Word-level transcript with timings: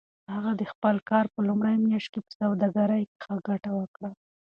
هغه 0.33 0.51
د 0.59 0.63
خپل 0.71 0.95
کار 1.09 1.25
په 1.33 1.39
لومړۍ 1.47 1.75
میاشت 1.85 2.09
کې 2.13 2.19
په 2.25 2.31
سوداګرۍ 2.39 3.03
کې 3.09 3.15
ښه 3.23 3.33
ګټه 3.47 3.71
وکړه. 3.79 4.09